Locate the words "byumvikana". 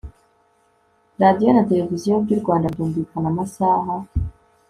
2.73-3.27